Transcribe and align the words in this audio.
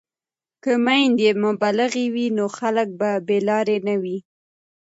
که 0.63 0.71
میندې 0.85 1.29
مبلغې 1.43 2.05
وي 2.13 2.27
نو 2.37 2.45
خلک 2.57 2.87
به 2.99 3.09
بې 3.27 3.39
لارې 3.47 3.77
نه 3.87 3.95
وي. 4.01 4.17